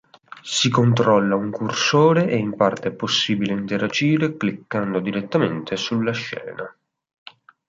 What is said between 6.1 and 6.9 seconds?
scena.